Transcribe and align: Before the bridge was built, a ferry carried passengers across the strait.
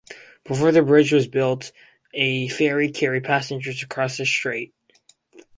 Before 0.45 0.71
the 0.71 0.81
bridge 0.81 1.13
was 1.13 1.27
built, 1.27 1.71
a 2.15 2.47
ferry 2.47 2.89
carried 2.89 3.23
passengers 3.23 3.83
across 3.83 4.17
the 4.17 4.25
strait. 4.25 4.73